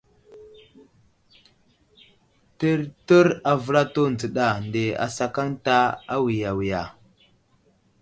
Təryər 2.59 3.27
avəlato 3.51 4.03
dzəɗa 4.19 4.47
nde 4.63 4.83
asakaŋ 5.05 5.49
ta 5.65 5.77
awiya 6.13 6.51
wiga. 6.59 6.83